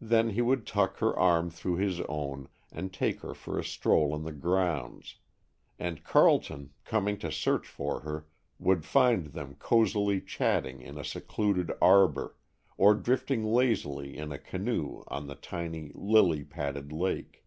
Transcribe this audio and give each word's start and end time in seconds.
Then 0.00 0.30
he 0.30 0.40
would 0.40 0.68
tuck 0.68 0.98
her 0.98 1.18
arm 1.18 1.50
through 1.50 1.78
his 1.78 2.00
own, 2.02 2.46
and 2.70 2.92
take 2.94 3.22
her 3.22 3.34
for 3.34 3.58
a 3.58 3.64
stroll 3.64 4.14
in 4.14 4.22
the 4.22 4.30
grounds, 4.30 5.16
and 5.80 6.04
Carleton, 6.04 6.70
coming 6.84 7.18
to 7.18 7.32
search 7.32 7.66
for 7.66 8.02
her, 8.02 8.28
would 8.60 8.84
find 8.84 9.32
them 9.32 9.56
cosily 9.56 10.20
chatting 10.20 10.80
in 10.80 10.96
a 10.96 11.02
secluded 11.02 11.72
arbor, 11.82 12.36
or 12.76 12.94
drifting 12.94 13.42
lazily 13.46 14.16
in 14.16 14.30
a 14.30 14.38
canoe 14.38 15.02
on 15.08 15.26
the 15.26 15.34
tiny, 15.34 15.90
lily 15.92 16.44
padded 16.44 16.92
lake. 16.92 17.44